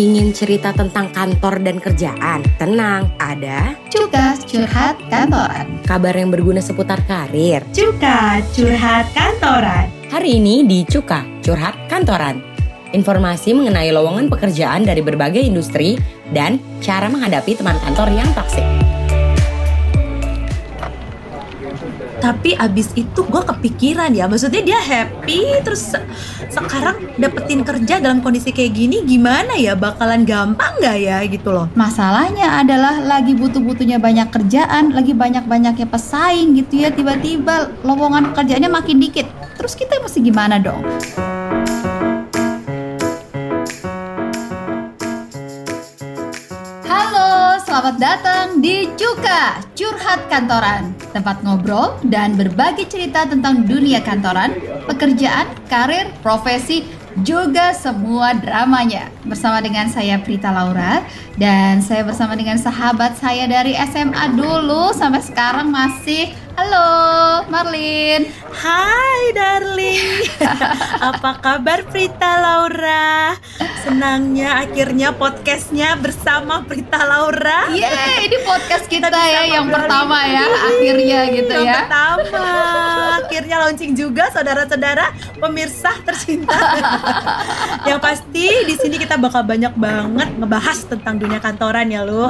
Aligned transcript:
Ingin 0.00 0.32
cerita 0.32 0.72
tentang 0.72 1.12
kantor 1.12 1.60
dan 1.60 1.76
kerjaan? 1.76 2.40
Tenang, 2.56 3.12
ada 3.20 3.76
Cuka 3.92 4.32
Curhat 4.48 4.96
Kantoran. 5.12 5.84
kabar 5.84 6.16
yang 6.16 6.32
berguna 6.32 6.64
seputar 6.64 7.04
karir. 7.04 7.60
Cuka 7.68 8.40
Curhat 8.48 9.12
Kantoran. 9.12 9.92
Hari 10.08 10.40
ini 10.40 10.64
di 10.64 10.88
Cuka, 10.88 11.20
Curhat 11.44 11.76
Kantoran. 11.92 12.40
Informasi 12.96 13.52
mengenai 13.52 13.92
lowongan 13.92 14.32
pekerjaan 14.32 14.88
dari 14.88 15.04
berbagai 15.04 15.44
industri 15.44 16.00
dan 16.32 16.56
cara 16.80 17.12
menghadapi 17.12 17.60
teman 17.60 17.76
kantor 17.84 18.08
yang 18.16 18.32
toksik. 18.32 18.64
Tapi 22.20 22.52
abis 22.52 22.92
itu 23.00 23.24
gue 23.24 23.42
kepikiran 23.48 24.12
ya, 24.12 24.28
maksudnya 24.28 24.60
dia 24.60 24.76
happy 24.76 25.64
terus 25.64 25.96
se- 25.96 26.04
sekarang 26.52 27.16
dapetin 27.16 27.64
kerja 27.64 27.96
dalam 27.96 28.20
kondisi 28.20 28.52
kayak 28.52 28.76
gini 28.76 29.00
gimana 29.08 29.56
ya? 29.56 29.72
Bakalan 29.72 30.28
gampang 30.28 30.76
nggak 30.84 30.96
ya 31.00 31.24
gitu 31.24 31.48
loh? 31.48 31.72
Masalahnya 31.72 32.60
adalah 32.60 33.00
lagi 33.00 33.32
butuh-butuhnya 33.32 33.96
banyak 33.96 34.28
kerjaan, 34.28 34.92
lagi 34.92 35.16
banyak-banyaknya 35.16 35.88
pesaing 35.88 36.60
gitu 36.60 36.84
ya, 36.84 36.92
tiba-tiba 36.92 37.72
lowongan 37.88 38.36
pekerjaannya 38.36 38.68
makin 38.68 39.00
dikit. 39.00 39.24
Terus 39.56 39.72
kita 39.72 39.96
mesti 40.04 40.20
gimana 40.20 40.60
dong? 40.60 40.84
Halo, 46.84 47.56
selamat 47.64 47.96
datang 47.96 48.60
di 48.60 48.92
Cuka 48.92 49.64
Curhat 49.72 50.28
Kantoran 50.28 50.99
Tempat 51.10 51.42
ngobrol 51.42 51.98
dan 52.06 52.38
berbagi 52.38 52.86
cerita 52.86 53.26
tentang 53.26 53.66
dunia 53.66 53.98
kantoran 54.00 54.54
Pekerjaan, 54.86 55.50
karir, 55.66 56.10
profesi, 56.22 56.86
juga 57.26 57.74
semua 57.74 58.38
dramanya. 58.38 59.10
Bersama 59.26 59.58
dengan 59.58 59.90
saya 59.90 60.22
Prita 60.22 60.54
Laura 60.54 61.02
Dan 61.34 61.82
saya 61.82 62.06
bersama 62.06 62.38
dengan 62.38 62.56
sahabat 62.56 63.18
saya 63.18 63.50
dari 63.50 63.74
SMA 63.74 64.38
dulu 64.38 64.94
Sampai 64.94 65.22
sekarang 65.22 65.68
masih 65.74 66.30
Halo 66.58 66.88
Marlin 67.46 68.26
Hai 68.50 69.32
darling, 69.32 70.26
apa 71.14 71.38
kabar 71.40 71.80
Prita 71.88 72.42
Laura? 72.42 73.38
Senangnya 73.80 74.60
akhirnya 74.60 75.16
podcastnya 75.16 75.96
bersama 75.96 76.60
Prita 76.68 77.00
Laura. 77.08 77.72
Yeay, 77.72 78.28
ini 78.28 78.36
podcast 78.44 78.84
kita, 78.84 79.08
bisa 79.08 79.22
ya 79.32 79.42
yang 79.48 79.72
pertama 79.72 80.28
ini. 80.28 80.34
ya 80.36 80.44
Akhirnya 80.44 81.18
gitu 81.32 81.52
yang 81.56 81.64
ya 81.64 81.76
pertama 81.86 82.44
akhirnya 83.24 83.56
launching 83.62 83.92
juga 83.94 84.28
saudara-saudara 84.34 85.14
pemirsa 85.38 85.94
tercinta 86.02 86.58
yang 87.88 88.02
pasti 88.02 88.66
di 88.66 88.74
sini 88.74 88.98
kita 88.98 89.14
bakal 89.16 89.46
banyak 89.46 89.70
banget 89.78 90.28
ngebahas 90.36 90.78
tentang 90.90 91.16
dunia 91.22 91.38
kantoran 91.38 91.86
ya 91.88 92.02
lu 92.02 92.28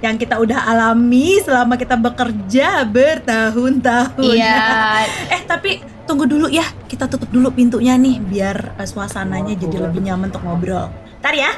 yang 0.00 0.16
kita 0.16 0.40
udah 0.40 0.64
alami 0.64 1.40
selama 1.44 1.76
kita 1.76 1.96
bekerja 1.96 2.84
bertahun-tahun. 2.88 4.36
Iya. 4.36 4.60
Eh 5.34 5.42
tapi 5.44 5.80
tunggu 6.08 6.24
dulu 6.24 6.48
ya. 6.48 6.64
Kita 6.88 7.06
tutup 7.06 7.28
dulu 7.28 7.52
pintunya 7.52 7.94
nih 7.96 8.18
biar 8.20 8.80
eh, 8.80 8.88
suasananya 8.88 9.54
jadi 9.56 9.88
lebih 9.88 10.00
nyaman 10.04 10.32
untuk 10.32 10.42
ngobrol. 10.44 10.88
Ntar 11.20 11.34
ya 11.36 11.52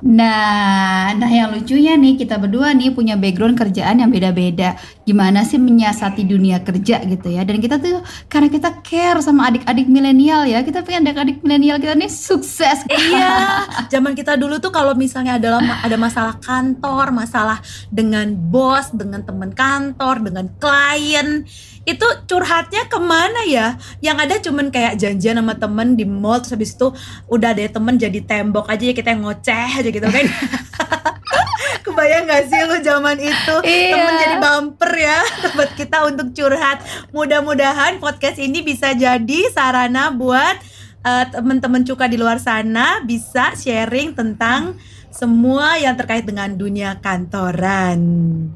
Nah, 0.00 1.12
nah 1.12 1.28
yang 1.28 1.52
lucunya 1.52 1.92
nih 1.92 2.16
kita 2.16 2.40
berdua 2.40 2.72
nih 2.72 2.96
punya 2.96 3.20
background 3.20 3.52
kerjaan 3.56 4.00
yang 4.00 4.08
beda-beda. 4.08 4.80
Gimana 5.04 5.44
sih 5.44 5.60
menyiasati 5.60 6.24
dunia 6.24 6.64
kerja 6.64 7.04
gitu 7.04 7.28
ya? 7.28 7.44
Dan 7.44 7.60
kita 7.60 7.76
tuh 7.76 8.00
karena 8.32 8.48
kita 8.48 8.80
care 8.80 9.20
sama 9.20 9.52
adik-adik 9.52 9.92
milenial 9.92 10.48
ya, 10.48 10.64
kita 10.64 10.80
pengen 10.80 11.04
adik-adik 11.04 11.44
milenial 11.44 11.76
kita 11.76 11.92
nih 11.92 12.08
sukses. 12.08 12.80
Iya, 12.88 13.64
zaman 13.92 14.16
kita 14.16 14.40
dulu 14.40 14.56
tuh 14.56 14.72
kalau 14.72 14.96
misalnya 14.96 15.36
adalah 15.36 15.60
ada 15.84 15.96
masalah 16.00 16.40
kantor, 16.40 17.12
masalah 17.12 17.60
dengan 17.92 18.32
bos, 18.32 18.88
dengan 18.96 19.20
teman 19.20 19.52
kantor, 19.52 20.24
dengan 20.24 20.48
klien, 20.56 21.44
itu 21.90 22.06
curhatnya 22.26 22.86
ke 22.86 22.98
mana 22.98 23.42
ya? 23.44 23.74
Yang 23.98 24.16
ada 24.22 24.34
cuman 24.46 24.66
kayak 24.70 24.94
janjian 24.96 25.38
sama 25.38 25.54
temen 25.54 25.94
di 25.94 26.06
mall, 26.06 26.38
terus 26.38 26.54
habis 26.54 26.72
itu 26.74 26.88
udah 27.26 27.50
deh 27.52 27.66
temen 27.66 27.94
jadi 27.94 28.20
tembok 28.22 28.66
aja 28.66 28.84
ya 28.86 28.94
kita 28.94 29.12
yang 29.12 29.22
ngoceh 29.26 29.68
aja 29.80 29.90
gitu 29.90 30.06
kan. 30.06 30.26
Kebayang 31.84 32.28
gak 32.28 32.44
sih 32.46 32.60
lu 32.66 32.76
zaman 32.80 33.16
itu 33.18 33.54
Iya. 33.64 33.90
temen 33.94 34.14
jadi 34.18 34.36
bumper 34.38 34.92
ya 34.94 35.18
buat 35.56 35.70
kita 35.74 35.98
untuk 36.06 36.32
curhat. 36.32 36.78
Mudah-mudahan 37.10 37.98
podcast 37.98 38.38
ini 38.38 38.60
bisa 38.60 38.92
jadi 38.92 39.40
sarana 39.50 40.12
buat 40.12 40.56
eh, 41.00 41.24
teman-teman 41.32 41.82
cuka 41.82 42.06
di 42.06 42.20
luar 42.20 42.36
sana 42.38 43.00
bisa 43.02 43.56
sharing 43.56 44.12
tentang 44.12 44.76
semua 45.10 45.76
yang 45.76 45.98
terkait 45.98 46.22
dengan 46.22 46.48
dunia 46.54 46.96
kantoran. 47.02 48.00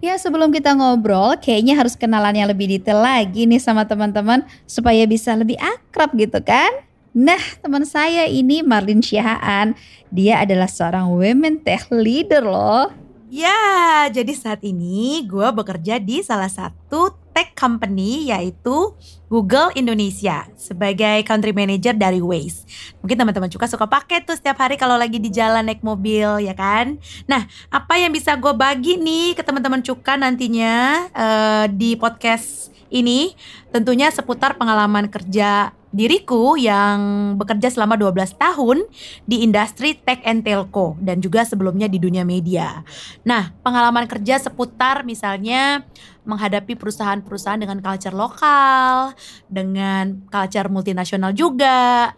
Ya 0.01 0.15
sebelum 0.15 0.55
kita 0.55 0.73
ngobrol, 0.79 1.35
kayaknya 1.43 1.75
harus 1.75 1.99
kenalannya 1.99 2.55
lebih 2.55 2.71
detail 2.71 3.03
lagi 3.03 3.45
nih 3.45 3.59
sama 3.59 3.83
teman-teman 3.85 4.47
supaya 4.65 5.03
bisa 5.05 5.35
lebih 5.35 5.59
akrab 5.59 6.15
gitu 6.15 6.39
kan? 6.41 6.71
Nah, 7.15 7.39
teman 7.63 7.87
saya 7.87 8.27
ini 8.27 8.63
Marlin 8.67 8.99
Syahaan. 8.99 9.79
Dia 10.11 10.43
adalah 10.43 10.67
seorang 10.67 11.15
women 11.15 11.63
tech 11.63 11.87
leader 11.91 12.43
loh. 12.43 12.91
Ya, 13.31 14.07
jadi 14.15 14.31
saat 14.31 14.63
ini 14.63 15.27
gue 15.27 15.49
bekerja 15.51 15.99
di 15.99 16.23
salah 16.23 16.51
satu 16.51 17.24
tech 17.35 17.53
company 17.59 18.31
yaitu 18.31 18.95
Google 19.27 19.75
Indonesia 19.75 20.47
sebagai 20.55 21.27
country 21.27 21.51
manager 21.51 21.91
dari 21.91 22.23
Waze. 22.23 22.63
Mungkin 23.03 23.19
teman-teman 23.19 23.51
juga 23.51 23.67
suka 23.67 23.91
pakai 23.91 24.23
tuh 24.23 24.39
setiap 24.39 24.63
hari 24.63 24.79
kalau 24.79 24.95
lagi 24.95 25.19
di 25.19 25.29
jalan 25.35 25.67
naik 25.67 25.83
mobil 25.83 26.39
ya 26.39 26.55
kan. 26.55 26.97
Nah, 27.27 27.43
apa 27.69 27.99
yang 27.99 28.15
bisa 28.15 28.39
gue 28.39 28.55
bagi 28.55 28.95
nih 28.95 29.35
ke 29.35 29.43
teman-teman 29.43 29.83
Cuka 29.83 30.15
nantinya 30.15 31.11
eh, 31.11 31.67
di 31.75 31.99
podcast 31.99 32.71
ini 32.95 33.35
tentunya 33.75 34.15
seputar 34.15 34.55
pengalaman 34.55 35.11
kerja 35.11 35.75
diriku 35.95 36.59
yang 36.59 36.99
bekerja 37.39 37.71
selama 37.71 37.95
12 37.95 38.35
tahun 38.35 38.83
di 39.31 39.47
industri 39.47 39.95
tech 39.95 40.19
and 40.27 40.43
telco 40.43 40.99
dan 40.99 41.23
juga 41.23 41.47
sebelumnya 41.47 41.87
di 41.87 42.03
dunia 42.03 42.27
media. 42.27 42.83
Nah, 43.23 43.55
pengalaman 43.63 44.11
kerja 44.11 44.43
seputar 44.43 45.07
misalnya 45.07 45.87
menghadapi 46.27 46.75
perusahaan-perusahaan 46.75 47.63
dengan 47.63 47.79
culture 47.79 48.17
lokal, 48.17 49.15
dengan 49.47 50.27
culture 50.27 50.67
multinasional 50.67 51.31
juga. 51.31 52.11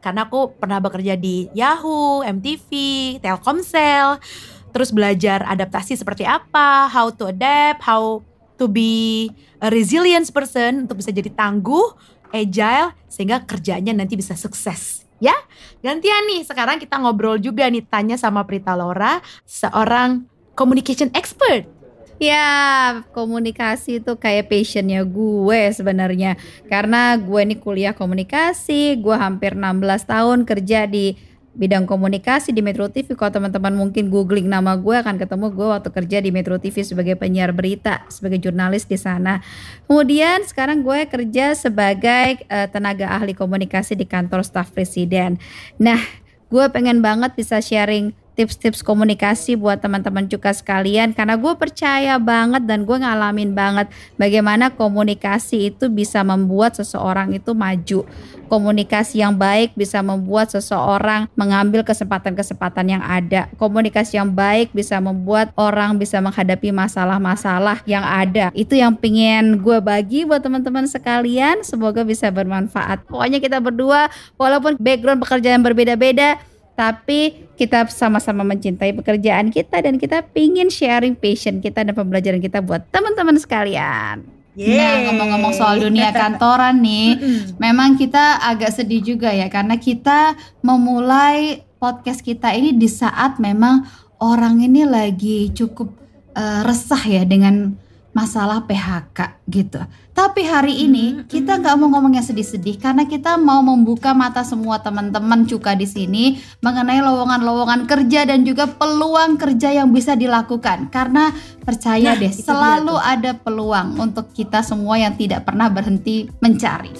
Karena 0.00 0.24
aku 0.24 0.56
pernah 0.56 0.80
bekerja 0.80 1.18
di 1.18 1.52
Yahoo, 1.52 2.24
MTV, 2.24 2.70
Telkomsel, 3.20 4.16
terus 4.72 4.88
belajar 4.94 5.44
adaptasi 5.44 5.98
seperti 5.98 6.24
apa, 6.24 6.88
how 6.88 7.10
to 7.12 7.28
adapt, 7.28 7.82
how 7.82 8.22
to 8.58 8.66
be 8.66 9.26
a 9.58 9.70
resilient 9.70 10.26
person 10.30 10.86
untuk 10.86 11.02
bisa 11.02 11.10
jadi 11.10 11.30
tangguh, 11.34 11.94
agile 12.32 12.94
sehingga 13.10 13.42
kerjanya 13.44 13.92
nanti 13.96 14.14
bisa 14.14 14.38
sukses. 14.38 15.06
Ya, 15.18 15.34
gantian 15.82 16.30
nih. 16.30 16.46
Sekarang 16.46 16.78
kita 16.78 16.94
ngobrol 16.98 17.42
juga 17.42 17.66
nih 17.66 17.82
tanya 17.82 18.14
sama 18.14 18.46
Prita 18.46 18.78
Laura, 18.78 19.18
seorang 19.42 20.26
communication 20.54 21.10
expert. 21.14 21.66
Ya, 22.18 22.46
komunikasi 23.14 24.02
itu 24.02 24.18
kayak 24.18 24.50
passionnya 24.50 25.06
gue 25.06 25.70
sebenarnya. 25.70 26.34
Karena 26.66 27.14
gue 27.14 27.40
nih 27.46 27.58
kuliah 27.62 27.94
komunikasi, 27.94 28.98
gue 28.98 29.14
hampir 29.14 29.54
16 29.54 30.02
tahun 30.02 30.38
kerja 30.42 30.90
di 30.90 31.14
bidang 31.58 31.90
komunikasi 31.90 32.54
di 32.54 32.62
Metro 32.62 32.86
TV. 32.86 33.18
Kalau 33.18 33.34
teman-teman 33.34 33.74
mungkin 33.74 34.08
googling 34.08 34.46
nama 34.46 34.78
gue 34.78 34.94
akan 34.94 35.18
ketemu 35.18 35.50
gue 35.50 35.66
waktu 35.66 35.90
kerja 35.90 36.18
di 36.22 36.30
Metro 36.30 36.54
TV 36.56 36.86
sebagai 36.86 37.18
penyiar 37.18 37.50
berita, 37.50 38.06
sebagai 38.06 38.38
jurnalis 38.38 38.86
di 38.86 38.94
sana. 38.94 39.42
Kemudian 39.90 40.46
sekarang 40.46 40.86
gue 40.86 41.10
kerja 41.10 41.58
sebagai 41.58 42.46
eh, 42.46 42.68
tenaga 42.70 43.10
ahli 43.10 43.34
komunikasi 43.34 43.98
di 43.98 44.06
kantor 44.06 44.46
staf 44.46 44.70
presiden. 44.70 45.42
Nah, 45.82 45.98
gue 46.46 46.64
pengen 46.70 47.02
banget 47.02 47.34
bisa 47.34 47.58
sharing 47.58 48.14
tips-tips 48.38 48.86
komunikasi 48.86 49.58
buat 49.58 49.82
teman-teman 49.82 50.30
juga 50.30 50.54
sekalian. 50.54 51.10
Karena 51.10 51.34
gue 51.34 51.50
percaya 51.58 52.14
banget 52.22 52.62
dan 52.70 52.86
gue 52.86 52.94
ngalamin 52.94 53.50
banget 53.50 53.90
bagaimana 54.14 54.70
komunikasi 54.70 55.74
itu 55.74 55.90
bisa 55.90 56.22
membuat 56.22 56.78
seseorang 56.78 57.34
itu 57.34 57.50
maju. 57.50 58.06
Komunikasi 58.46 59.26
yang 59.26 59.34
baik 59.34 59.74
bisa 59.74 59.98
membuat 60.00 60.54
seseorang 60.54 61.26
mengambil 61.34 61.82
kesempatan-kesempatan 61.82 62.86
yang 62.86 63.02
ada. 63.02 63.50
Komunikasi 63.58 64.22
yang 64.22 64.30
baik 64.30 64.70
bisa 64.70 65.02
membuat 65.02 65.50
orang 65.58 65.98
bisa 65.98 66.22
menghadapi 66.22 66.70
masalah-masalah 66.70 67.82
yang 67.90 68.06
ada. 68.06 68.54
Itu 68.54 68.78
yang 68.78 68.94
pengen 68.94 69.58
gue 69.58 69.82
bagi 69.82 70.22
buat 70.22 70.40
teman-teman 70.40 70.86
sekalian. 70.86 71.66
Semoga 71.66 72.06
bisa 72.06 72.30
bermanfaat. 72.30 73.04
Pokoknya 73.10 73.42
kita 73.42 73.58
berdua 73.58 74.06
walaupun 74.38 74.78
background 74.78 75.20
pekerjaan 75.26 75.60
berbeda-beda 75.60 76.38
tapi 76.78 77.50
kita 77.58 77.90
sama-sama 77.90 78.46
mencintai 78.46 78.94
pekerjaan 78.94 79.50
kita 79.50 79.82
dan 79.82 79.98
kita 79.98 80.22
pingin 80.30 80.70
sharing 80.70 81.18
passion 81.18 81.58
kita 81.58 81.82
dan 81.82 81.90
pembelajaran 81.90 82.38
kita 82.38 82.62
buat 82.62 82.86
teman-teman 82.94 83.34
sekalian. 83.34 84.22
Nah 84.54 84.94
Yeay. 84.94 85.10
ngomong-ngomong 85.10 85.54
soal 85.58 85.82
dunia 85.82 86.14
kantoran 86.22 86.78
nih, 86.78 87.18
memang 87.58 87.98
kita 87.98 88.38
agak 88.46 88.70
sedih 88.78 89.02
juga 89.02 89.34
ya 89.34 89.50
karena 89.50 89.74
kita 89.74 90.38
memulai 90.62 91.66
podcast 91.82 92.22
kita 92.22 92.54
ini 92.54 92.74
di 92.74 92.86
saat 92.86 93.42
memang 93.42 93.82
orang 94.22 94.62
ini 94.62 94.86
lagi 94.86 95.50
cukup 95.50 95.90
uh, 96.38 96.62
resah 96.62 97.02
ya 97.06 97.26
dengan 97.26 97.74
masalah 98.18 98.66
PHK 98.66 99.46
gitu. 99.46 99.78
Tapi 100.10 100.42
hari 100.42 100.82
ini 100.82 101.22
kita 101.30 101.62
nggak 101.62 101.78
mau 101.78 101.86
ngomong 101.86 102.18
yang 102.18 102.26
sedih-sedih 102.26 102.82
karena 102.82 103.06
kita 103.06 103.38
mau 103.38 103.62
membuka 103.62 104.10
mata 104.10 104.42
semua 104.42 104.82
teman-teman 104.82 105.46
cuka 105.46 105.78
di 105.78 105.86
sini 105.86 106.42
mengenai 106.58 106.98
lowongan-lowongan 106.98 107.86
kerja 107.86 108.26
dan 108.26 108.42
juga 108.42 108.66
peluang 108.66 109.38
kerja 109.38 109.70
yang 109.70 109.94
bisa 109.94 110.18
dilakukan. 110.18 110.90
Karena 110.90 111.30
percaya 111.62 112.18
nah, 112.18 112.18
deh 112.18 112.34
selalu 112.34 112.98
ada 112.98 113.38
peluang 113.38 113.94
untuk 114.02 114.34
kita 114.34 114.66
semua 114.66 114.98
yang 114.98 115.14
tidak 115.14 115.46
pernah 115.46 115.70
berhenti 115.70 116.26
mencari. 116.42 116.90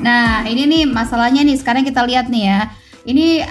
Nah, 0.00 0.48
ini 0.48 0.64
nih 0.64 0.84
masalahnya 0.88 1.44
nih 1.44 1.60
sekarang 1.60 1.84
kita 1.84 2.00
lihat 2.08 2.32
nih 2.32 2.44
ya. 2.48 2.60
Ini 3.04 3.44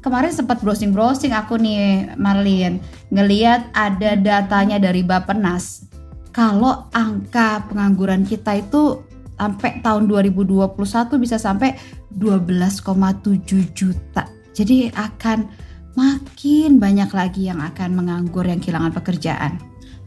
kemarin 0.00 0.30
sempat 0.30 0.62
browsing-browsing 0.62 1.34
aku 1.34 1.58
nih 1.58 2.14
Marlin 2.14 2.78
ngeliat 3.10 3.70
ada 3.74 4.14
datanya 4.14 4.78
dari 4.78 5.02
Bapenas 5.02 5.88
kalau 6.30 6.86
angka 6.94 7.66
pengangguran 7.66 8.22
kita 8.22 8.62
itu 8.62 9.02
sampai 9.38 9.82
tahun 9.82 10.10
2021 10.10 10.74
bisa 11.18 11.38
sampai 11.38 11.78
12,7 12.14 13.74
juta. 13.74 14.26
Jadi 14.54 14.90
akan 14.90 15.46
makin 15.94 16.78
banyak 16.82 17.10
lagi 17.14 17.50
yang 17.50 17.62
akan 17.62 17.94
menganggur 17.94 18.46
yang 18.46 18.58
kehilangan 18.58 18.94
pekerjaan. 18.94 19.58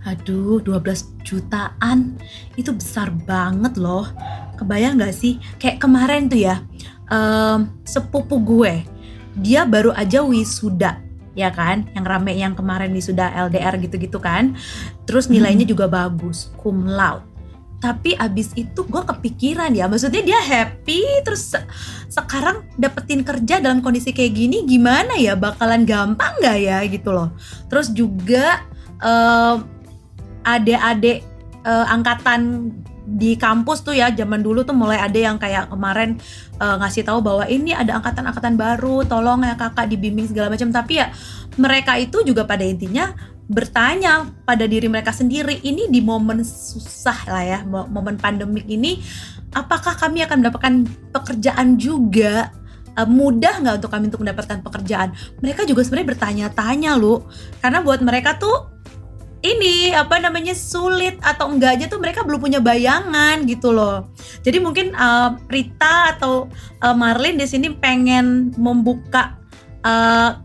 Aduh, 0.08 0.60
12 0.64 1.24
jutaan 1.28 2.16
itu 2.56 2.72
besar 2.76 3.12
banget 3.28 3.76
loh. 3.76 4.08
Kebayang 4.56 5.00
gak 5.00 5.16
sih? 5.16 5.36
Kayak 5.62 5.84
kemarin 5.84 6.32
tuh 6.32 6.42
ya, 6.42 6.64
um, 7.12 7.70
sepupu 7.86 8.40
gue 8.42 8.84
dia 9.40 9.64
baru 9.64 9.96
aja 9.96 10.24
wisuda 10.26 11.00
ya 11.34 11.50
kan? 11.52 11.88
Yang 11.96 12.06
rame 12.08 12.34
yang 12.36 12.54
kemarin 12.56 12.92
wisuda 12.92 13.32
LDR 13.48 13.80
gitu-gitu 13.80 14.20
kan? 14.20 14.56
Terus 15.08 15.32
nilainya 15.32 15.64
hmm. 15.68 15.74
juga 15.74 15.86
bagus 15.88 16.52
cum 16.60 16.88
laude. 16.88 17.28
Tapi 17.82 18.14
abis 18.14 18.54
itu 18.54 18.86
gue 18.86 19.02
kepikiran 19.02 19.74
ya 19.74 19.90
maksudnya 19.90 20.22
dia 20.22 20.38
happy 20.38 21.02
terus 21.26 21.50
se 21.50 21.60
sekarang 22.14 22.62
dapetin 22.78 23.26
kerja 23.26 23.58
dalam 23.58 23.82
kondisi 23.82 24.14
kayak 24.14 24.38
gini 24.38 24.58
gimana 24.70 25.18
ya? 25.18 25.34
Bakalan 25.34 25.88
gampang 25.88 26.38
gak 26.46 26.62
ya? 26.62 26.86
Gitu 26.86 27.10
loh. 27.10 27.34
Terus 27.74 27.90
juga 27.90 28.62
uh, 29.02 29.58
adik-adik 30.46 31.26
uh, 31.66 31.86
angkatan 31.90 32.70
di 33.12 33.36
kampus 33.36 33.84
tuh 33.84 33.92
ya 33.92 34.08
zaman 34.16 34.40
dulu 34.40 34.64
tuh 34.64 34.72
mulai 34.72 35.04
ada 35.04 35.20
yang 35.20 35.36
kayak 35.36 35.68
kemarin 35.68 36.16
uh, 36.64 36.80
ngasih 36.80 37.04
tahu 37.04 37.20
bahwa 37.20 37.44
ini 37.52 37.76
ada 37.76 38.00
angkatan-angkatan 38.00 38.56
baru 38.56 39.04
tolong 39.04 39.44
ya 39.44 39.60
kakak 39.60 39.92
dibimbing 39.92 40.32
segala 40.32 40.48
macam. 40.48 40.72
Tapi 40.72 40.94
ya 41.04 41.12
mereka 41.60 42.00
itu 42.00 42.24
juga 42.24 42.48
pada 42.48 42.64
intinya 42.64 43.12
bertanya 43.52 44.32
pada 44.48 44.64
diri 44.64 44.88
mereka 44.88 45.12
sendiri 45.12 45.60
ini 45.68 45.92
di 45.92 46.00
momen 46.00 46.40
susah 46.40 47.28
lah 47.28 47.44
ya 47.44 47.60
momen 47.68 48.16
pandemik 48.16 48.64
ini 48.72 49.04
apakah 49.52 50.00
kami 50.00 50.24
akan 50.24 50.40
mendapatkan 50.40 50.74
pekerjaan 51.12 51.76
juga? 51.76 52.56
Uh, 52.92 53.08
mudah 53.08 53.64
nggak 53.64 53.76
untuk 53.80 53.92
kami 53.92 54.12
untuk 54.12 54.24
mendapatkan 54.24 54.60
pekerjaan? 54.64 55.16
Mereka 55.40 55.64
juga 55.64 55.84
sebenarnya 55.88 56.10
bertanya-tanya 56.16 56.92
loh 57.00 57.28
karena 57.64 57.80
buat 57.80 58.04
mereka 58.04 58.36
tuh 58.36 58.81
ini 59.42 59.90
apa 59.94 60.22
namanya 60.22 60.54
sulit 60.54 61.18
atau 61.26 61.50
enggaknya 61.50 61.90
tuh 61.90 61.98
mereka 61.98 62.22
belum 62.22 62.42
punya 62.42 62.62
bayangan 62.62 63.42
gitu 63.50 63.74
loh. 63.74 64.10
Jadi 64.46 64.62
mungkin 64.62 64.94
uh, 64.94 65.38
Rita 65.50 66.18
atau 66.18 66.46
uh, 66.82 66.96
Marlin 66.96 67.42
di 67.42 67.50
sini 67.50 67.74
pengen 67.74 68.54
membuka 68.58 69.38
uh, 69.82 70.38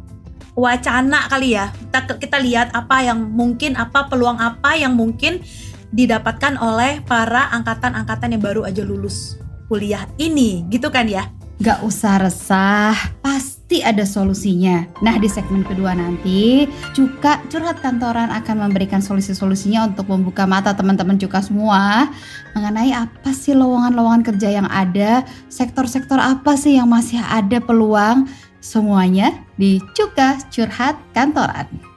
wacana 0.56 1.28
kali 1.28 1.54
ya. 1.54 1.69
Kita 1.93 2.16
kita 2.16 2.37
lihat 2.40 2.72
apa 2.72 3.04
yang 3.04 3.20
mungkin 3.20 3.76
apa 3.76 4.08
peluang 4.08 4.40
apa 4.40 4.76
yang 4.81 4.96
mungkin 4.96 5.44
didapatkan 5.92 6.56
oleh 6.56 7.04
para 7.04 7.52
angkatan-angkatan 7.52 8.37
yang 8.37 8.42
baru 8.42 8.64
aja 8.64 8.82
lulus 8.82 9.37
kuliah 9.69 10.08
ini 10.16 10.64
gitu 10.72 10.88
kan 10.88 11.04
ya. 11.04 11.28
Gak 11.56 11.81
usah 11.88 12.20
resah, 12.20 13.16
pasti 13.25 13.56
ada 13.82 14.06
solusinya. 14.06 14.86
Nah 15.02 15.18
di 15.18 15.26
segmen 15.26 15.66
kedua 15.66 15.90
nanti, 15.98 16.70
Cuka 16.94 17.42
Curhat 17.50 17.82
Kantoran 17.82 18.30
akan 18.30 18.70
memberikan 18.70 19.02
solusi-solusinya 19.02 19.90
untuk 19.90 20.06
membuka 20.06 20.46
mata 20.46 20.70
teman-teman 20.70 21.18
Cuka 21.18 21.42
semua 21.42 22.06
mengenai 22.54 22.94
apa 22.94 23.34
sih 23.34 23.58
lowongan-lowongan 23.58 24.22
kerja 24.22 24.62
yang 24.62 24.68
ada, 24.70 25.26
sektor-sektor 25.50 26.22
apa 26.22 26.54
sih 26.54 26.78
yang 26.78 26.86
masih 26.86 27.18
ada 27.18 27.58
peluang, 27.58 28.30
semuanya 28.62 29.34
di 29.58 29.82
Cuka 29.98 30.38
Curhat 30.54 30.94
Kantoran. 31.10 31.95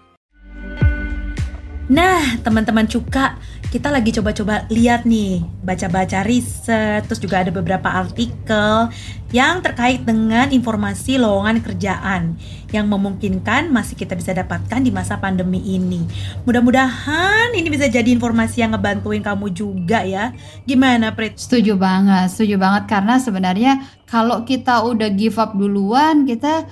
Nah, 1.89 2.37
teman-teman 2.45 2.85
Cuka, 2.85 3.41
kita 3.73 3.89
lagi 3.89 4.13
coba-coba 4.13 4.69
lihat 4.69 5.09
nih, 5.09 5.41
baca-baca 5.65 6.21
riset, 6.21 7.01
terus 7.09 7.17
juga 7.17 7.41
ada 7.41 7.49
beberapa 7.49 7.89
artikel 7.89 8.93
yang 9.33 9.65
terkait 9.65 10.05
dengan 10.05 10.53
informasi 10.53 11.17
lowongan 11.17 11.65
kerjaan 11.65 12.37
yang 12.69 12.85
memungkinkan 12.85 13.73
masih 13.73 13.97
kita 13.97 14.13
bisa 14.13 14.37
dapatkan 14.37 14.85
di 14.85 14.93
masa 14.93 15.17
pandemi 15.17 15.65
ini. 15.65 16.05
Mudah-mudahan 16.45 17.57
ini 17.57 17.65
bisa 17.73 17.89
jadi 17.89 18.09
informasi 18.13 18.61
yang 18.61 18.77
ngebantuin 18.77 19.25
kamu 19.25 19.49
juga 19.49 20.05
ya. 20.05 20.29
Gimana, 20.69 21.17
Prit? 21.17 21.41
Setuju 21.41 21.73
banget, 21.73 22.29
setuju 22.29 22.61
banget 22.61 22.85
karena 22.85 23.17
sebenarnya 23.17 23.73
kalau 24.09 24.45
kita 24.45 24.81
udah 24.85 25.09
give 25.13 25.37
up 25.37 25.53
duluan, 25.53 26.25
kita 26.25 26.65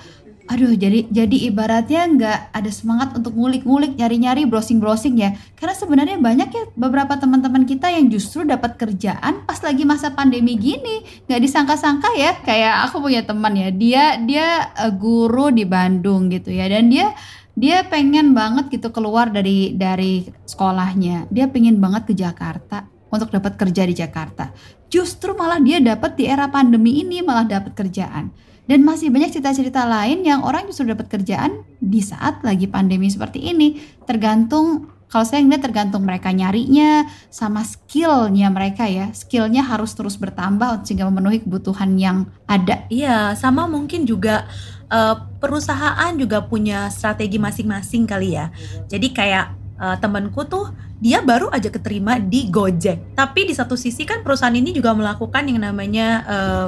aduh 0.48 0.72
jadi 0.72 1.04
jadi 1.12 1.52
ibaratnya 1.52 2.08
nggak 2.08 2.38
ada 2.56 2.70
semangat 2.72 3.12
untuk 3.12 3.36
ngulik-ngulik 3.36 4.00
nyari-nyari 4.00 4.48
browsing-browsing 4.48 5.20
ya. 5.20 5.36
Karena 5.52 5.76
sebenarnya 5.76 6.16
banyak 6.16 6.48
ya 6.48 6.64
beberapa 6.72 7.20
teman-teman 7.20 7.68
kita 7.68 7.92
yang 7.92 8.08
justru 8.08 8.48
dapat 8.48 8.80
kerjaan 8.80 9.44
pas 9.44 9.60
lagi 9.60 9.84
masa 9.84 10.16
pandemi 10.16 10.56
gini. 10.56 11.04
Nggak 11.28 11.40
disangka-sangka 11.44 12.16
ya 12.16 12.40
kayak 12.40 12.88
aku 12.88 13.04
punya 13.04 13.20
teman 13.28 13.60
ya 13.60 13.68
dia 13.68 14.16
dia 14.24 14.72
uh, 14.72 14.88
guru 14.88 15.52
di 15.52 15.68
Bandung 15.68 16.32
gitu 16.32 16.48
ya. 16.48 16.64
Dan 16.72 16.88
dia 16.88 17.12
dia 17.52 17.84
pengen 17.84 18.32
banget 18.32 18.72
gitu 18.72 18.88
keluar 18.88 19.28
dari 19.28 19.76
dari 19.76 20.24
sekolahnya. 20.48 21.28
Dia 21.28 21.52
pengen 21.52 21.76
banget 21.76 22.08
ke 22.08 22.14
Jakarta 22.16 22.88
untuk 23.12 23.28
dapat 23.28 23.60
kerja 23.60 23.84
di 23.84 23.92
Jakarta. 23.92 24.48
Justru 24.88 25.36
malah 25.36 25.60
dia 25.60 25.76
dapat 25.76 26.16
di 26.16 26.24
era 26.24 26.48
pandemi 26.48 27.04
ini 27.04 27.20
malah 27.20 27.44
dapat 27.44 27.76
kerjaan 27.76 28.47
dan 28.68 28.84
masih 28.84 29.08
banyak 29.08 29.32
cerita-cerita 29.32 29.88
lain 29.88 30.22
yang 30.22 30.44
orang 30.44 30.68
justru 30.68 30.84
dapat 30.92 31.08
kerjaan 31.08 31.64
di 31.80 32.04
saat 32.04 32.44
lagi 32.44 32.68
pandemi 32.68 33.08
seperti 33.08 33.48
ini. 33.48 33.80
Tergantung 34.04 34.92
kalau 35.08 35.24
saya 35.24 35.40
ngeliat 35.40 35.64
tergantung 35.64 36.04
mereka 36.04 36.28
nyarinya 36.28 37.08
sama 37.32 37.64
skillnya 37.64 38.52
mereka 38.52 38.84
ya. 38.84 39.08
Skillnya 39.16 39.64
harus 39.64 39.96
terus 39.96 40.20
bertambah 40.20 40.84
sehingga 40.84 41.08
memenuhi 41.08 41.40
kebutuhan 41.48 41.96
yang 41.96 42.28
ada. 42.44 42.84
Iya 42.92 43.32
sama 43.40 43.64
mungkin 43.64 44.04
juga 44.04 44.44
uh, 44.92 45.16
perusahaan 45.40 46.12
juga 46.20 46.44
punya 46.44 46.92
strategi 46.92 47.40
masing-masing 47.40 48.04
kali 48.04 48.36
ya. 48.36 48.52
Jadi 48.92 49.08
kayak 49.16 49.46
uh, 49.80 49.96
temanku 49.96 50.44
tuh 50.44 50.68
dia 50.98 51.22
baru 51.22 51.48
aja 51.48 51.70
keterima 51.70 52.20
di 52.20 52.52
Gojek. 52.52 53.16
Tapi 53.16 53.48
di 53.48 53.54
satu 53.56 53.78
sisi 53.78 54.04
kan 54.04 54.20
perusahaan 54.20 54.52
ini 54.52 54.74
juga 54.74 54.92
melakukan 54.92 55.46
yang 55.46 55.62
namanya 55.62 56.08
uh, 56.26 56.66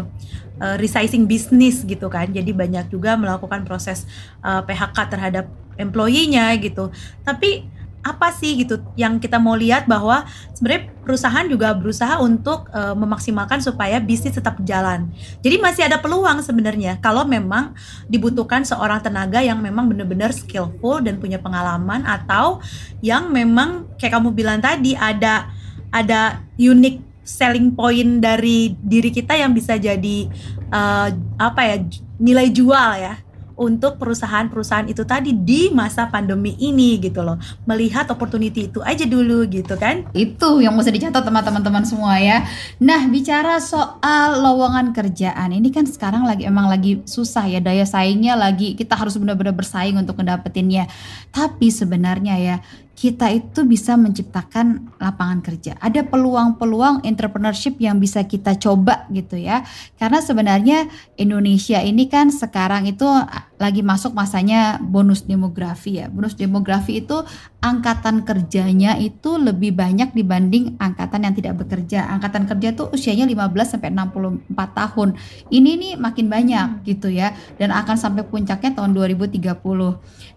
uh, 0.61 0.77
resizing 0.77 1.25
bisnis 1.25 1.83
gitu 1.83 2.07
kan. 2.13 2.29
Jadi 2.31 2.53
banyak 2.53 2.93
juga 2.93 3.17
melakukan 3.17 3.65
proses 3.65 4.07
uh, 4.45 4.61
eh, 4.61 4.63
PHK 4.71 4.99
terhadap 5.11 5.45
employee-nya 5.81 6.53
gitu. 6.61 6.93
Tapi 7.25 7.81
apa 8.01 8.33
sih 8.33 8.57
gitu 8.65 8.81
yang 8.97 9.21
kita 9.21 9.37
mau 9.37 9.53
lihat 9.53 9.85
bahwa 9.85 10.25
sebenarnya 10.57 10.89
perusahaan 11.05 11.45
juga 11.45 11.77
berusaha 11.77 12.17
untuk 12.25 12.65
uh, 12.73 12.97
memaksimalkan 12.97 13.61
supaya 13.61 14.01
bisnis 14.01 14.41
tetap 14.41 14.57
jalan. 14.65 15.13
Jadi 15.45 15.61
masih 15.61 15.85
ada 15.85 16.01
peluang 16.01 16.41
sebenarnya 16.41 16.97
kalau 17.05 17.29
memang 17.29 17.77
dibutuhkan 18.09 18.65
seorang 18.65 19.05
tenaga 19.05 19.45
yang 19.45 19.61
memang 19.61 19.85
benar-benar 19.93 20.33
skillful 20.33 21.05
dan 21.05 21.21
punya 21.21 21.37
pengalaman 21.37 22.01
atau 22.09 22.65
yang 23.05 23.29
memang 23.29 23.85
kayak 24.01 24.17
kamu 24.17 24.33
bilang 24.33 24.65
tadi 24.65 24.97
ada 24.97 25.53
ada 25.93 26.41
unik 26.57 27.10
selling 27.31 27.71
point 27.79 28.19
dari 28.19 28.75
diri 28.75 29.15
kita 29.15 29.39
yang 29.39 29.55
bisa 29.55 29.79
jadi 29.79 30.27
uh, 30.75 31.09
apa 31.39 31.61
ya 31.63 31.77
nilai 32.19 32.51
jual 32.51 32.91
ya 32.99 33.15
untuk 33.61 34.01
perusahaan-perusahaan 34.01 34.89
itu 34.89 35.05
tadi 35.05 35.37
di 35.37 35.69
masa 35.69 36.09
pandemi 36.09 36.57
ini 36.57 36.97
gitu 36.97 37.21
loh. 37.21 37.37
Melihat 37.69 38.09
opportunity 38.09 38.73
itu 38.73 38.81
aja 38.81 39.05
dulu 39.05 39.45
gitu 39.53 39.77
kan? 39.77 40.09
Itu 40.17 40.65
yang 40.65 40.73
mesti 40.73 40.89
dicatat 40.89 41.21
teman-teman 41.21 41.85
semua 41.85 42.17
ya. 42.17 42.49
Nah 42.81 43.05
bicara 43.13 43.61
soal 43.61 44.41
lowongan 44.41 44.97
kerjaan 44.97 45.53
ini 45.53 45.69
kan 45.69 45.85
sekarang 45.85 46.25
lagi 46.25 46.49
emang 46.49 46.73
lagi 46.73 47.05
susah 47.05 47.45
ya 47.45 47.61
daya 47.61 47.85
saingnya 47.85 48.33
lagi 48.33 48.73
kita 48.73 48.97
harus 48.97 49.21
benar-benar 49.21 49.53
bersaing 49.53 50.01
untuk 50.01 50.17
mendapetinnya 50.17 50.89
tapi 51.29 51.69
sebenarnya 51.69 52.41
ya 52.41 52.57
kita 53.01 53.33
itu 53.33 53.65
bisa 53.65 53.97
menciptakan 53.97 54.93
lapangan 55.01 55.41
kerja. 55.41 55.73
Ada 55.81 56.05
peluang-peluang 56.05 57.01
entrepreneurship 57.09 57.81
yang 57.81 57.97
bisa 57.97 58.29
kita 58.29 58.61
coba 58.61 59.09
gitu 59.09 59.41
ya. 59.41 59.65
Karena 59.97 60.21
sebenarnya 60.21 60.85
Indonesia 61.17 61.81
ini 61.81 62.13
kan 62.13 62.29
sekarang 62.29 62.85
itu 62.85 63.09
lagi 63.57 63.81
masuk 63.81 64.13
masanya 64.13 64.77
bonus 64.85 65.25
demografi 65.25 65.97
ya. 65.97 66.13
Bonus 66.13 66.37
demografi 66.37 67.01
itu 67.01 67.25
angkatan 67.65 68.21
kerjanya 68.21 69.01
itu 69.01 69.41
lebih 69.41 69.73
banyak 69.73 70.13
dibanding 70.13 70.77
angkatan 70.77 71.25
yang 71.25 71.33
tidak 71.33 71.57
bekerja. 71.57 72.05
Angkatan 72.05 72.45
kerja 72.45 72.77
tuh 72.77 72.93
usianya 72.93 73.25
15 73.25 73.81
sampai 73.81 73.97
64 73.97 74.77
tahun. 74.77 75.17
Ini 75.49 75.71
nih 75.81 75.93
makin 75.97 76.29
banyak 76.29 76.85
gitu 76.85 77.09
ya 77.09 77.33
dan 77.57 77.73
akan 77.73 77.97
sampai 77.97 78.29
puncaknya 78.29 78.77
tahun 78.77 78.93
2030. 78.93 79.57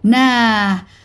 Nah, 0.08 1.03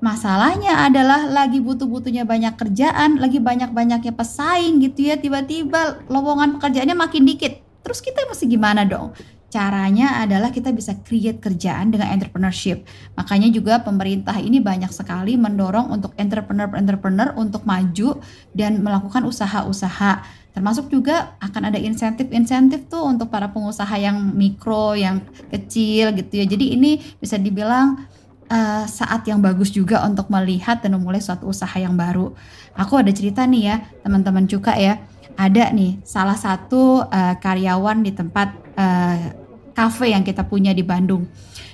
Masalahnya 0.00 0.88
adalah 0.88 1.28
lagi 1.28 1.60
butuh-butuhnya 1.60 2.24
banyak 2.24 2.56
kerjaan, 2.56 3.20
lagi 3.20 3.36
banyak-banyaknya 3.36 4.16
pesaing 4.16 4.80
gitu 4.80 5.12
ya, 5.12 5.20
tiba-tiba 5.20 6.08
lowongan 6.08 6.56
pekerjaannya 6.56 6.96
makin 6.96 7.28
dikit. 7.28 7.60
Terus 7.84 8.00
kita 8.00 8.24
mesti 8.24 8.48
gimana 8.48 8.88
dong? 8.88 9.12
Caranya 9.50 10.22
adalah 10.24 10.54
kita 10.54 10.72
bisa 10.72 10.96
create 11.04 11.42
kerjaan 11.42 11.92
dengan 11.92 12.16
entrepreneurship. 12.16 12.86
Makanya 13.18 13.52
juga 13.52 13.82
pemerintah 13.84 14.40
ini 14.40 14.56
banyak 14.62 14.88
sekali 14.88 15.36
mendorong 15.36 15.92
untuk 15.92 16.16
entrepreneur-entrepreneur 16.16 17.36
untuk 17.36 17.66
maju 17.68 18.24
dan 18.56 18.80
melakukan 18.80 19.26
usaha-usaha. 19.28 20.22
Termasuk 20.54 20.88
juga 20.88 21.34
akan 21.44 21.74
ada 21.74 21.78
insentif-insentif 21.82 22.88
tuh 22.88 23.04
untuk 23.04 23.28
para 23.28 23.50
pengusaha 23.50 24.00
yang 24.00 24.32
mikro, 24.32 24.94
yang 24.94 25.20
kecil 25.50 26.14
gitu 26.14 26.40
ya. 26.40 26.46
Jadi 26.46 26.78
ini 26.78 27.02
bisa 27.18 27.34
dibilang 27.34 28.06
uh, 28.50 28.84
saat 28.84 29.22
yang 29.30 29.38
bagus 29.38 29.70
juga 29.70 30.02
untuk 30.02 30.26
melihat 30.28 30.82
dan 30.82 30.98
memulai 30.98 31.22
suatu 31.22 31.46
usaha 31.48 31.72
yang 31.78 31.94
baru. 31.94 32.34
Aku 32.74 32.98
ada 32.98 33.08
cerita 33.14 33.46
nih 33.46 33.62
ya, 33.70 33.76
teman-teman 34.02 34.44
juga 34.50 34.74
ya. 34.74 34.98
Ada 35.38 35.72
nih 35.72 36.02
salah 36.04 36.36
satu 36.36 37.06
uh, 37.06 37.34
karyawan 37.38 38.04
di 38.04 38.12
tempat 38.12 38.48
uh, 38.76 39.18
cafe 39.72 40.12
yang 40.12 40.26
kita 40.26 40.44
punya 40.44 40.74
di 40.74 40.84
Bandung. 40.84 41.24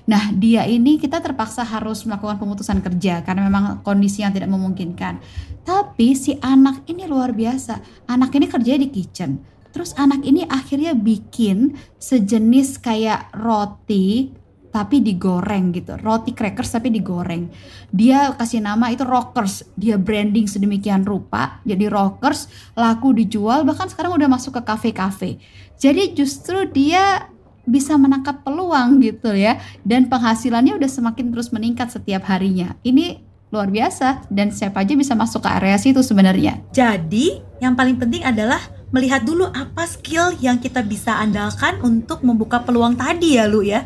Nah, 0.06 0.30
dia 0.30 0.62
ini 0.62 1.02
kita 1.02 1.18
terpaksa 1.18 1.66
harus 1.66 2.06
melakukan 2.06 2.38
pemutusan 2.38 2.78
kerja 2.78 3.26
karena 3.26 3.50
memang 3.50 3.82
kondisi 3.82 4.22
yang 4.22 4.30
tidak 4.30 4.54
memungkinkan. 4.54 5.18
Tapi 5.66 6.14
si 6.14 6.38
anak 6.38 6.86
ini 6.86 7.10
luar 7.10 7.34
biasa. 7.34 8.06
Anak 8.06 8.30
ini 8.38 8.46
kerja 8.46 8.78
di 8.78 8.86
kitchen. 8.86 9.42
Terus 9.74 9.98
anak 9.98 10.22
ini 10.22 10.46
akhirnya 10.46 10.94
bikin 10.94 11.74
sejenis 11.98 12.78
kayak 12.78 13.34
roti 13.34 14.30
tapi 14.76 15.00
digoreng 15.00 15.72
gitu. 15.72 15.96
Roti 15.96 16.36
crackers 16.36 16.76
tapi 16.76 16.92
digoreng. 16.92 17.48
Dia 17.88 18.36
kasih 18.36 18.60
nama 18.60 18.92
itu 18.92 19.08
rockers. 19.08 19.64
Dia 19.72 19.96
branding 19.96 20.44
sedemikian 20.44 21.08
rupa 21.08 21.64
jadi 21.64 21.88
rockers 21.88 22.52
laku 22.76 23.16
dijual 23.16 23.64
bahkan 23.64 23.88
sekarang 23.88 24.12
udah 24.12 24.28
masuk 24.28 24.60
ke 24.60 24.62
kafe-kafe. 24.68 25.40
Jadi 25.80 26.12
justru 26.12 26.68
dia 26.68 27.32
bisa 27.66 27.96
menangkap 27.98 28.44
peluang 28.44 29.02
gitu 29.02 29.34
ya 29.34 29.58
dan 29.82 30.06
penghasilannya 30.06 30.76
udah 30.76 30.90
semakin 30.92 31.32
terus 31.32 31.48
meningkat 31.50 31.88
setiap 31.88 32.28
harinya. 32.28 32.76
Ini 32.84 33.24
luar 33.50 33.70
biasa 33.70 34.26
dan 34.28 34.50
siapa 34.50 34.82
aja 34.82 34.92
bisa 34.98 35.14
masuk 35.16 35.46
ke 35.46 35.50
area 35.50 35.78
situ 35.80 36.02
sebenarnya. 36.04 36.60
Jadi 36.74 37.40
yang 37.62 37.72
paling 37.78 37.96
penting 37.96 38.26
adalah 38.26 38.58
melihat 38.94 39.26
dulu 39.26 39.50
apa 39.50 39.82
skill 39.86 40.34
yang 40.38 40.62
kita 40.62 40.82
bisa 40.82 41.18
andalkan 41.18 41.78
untuk 41.82 42.22
membuka 42.22 42.62
peluang 42.62 42.94
tadi 42.94 43.34
ya 43.34 43.50
lu 43.50 43.66
ya 43.66 43.82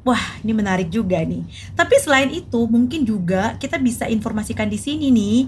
Wah, 0.00 0.40
ini 0.40 0.56
menarik 0.56 0.88
juga 0.88 1.20
nih. 1.20 1.44
Tapi 1.76 1.94
selain 2.00 2.32
itu, 2.32 2.64
mungkin 2.64 3.04
juga 3.04 3.60
kita 3.60 3.76
bisa 3.76 4.08
informasikan 4.08 4.64
di 4.64 4.80
sini 4.80 5.12
nih, 5.12 5.38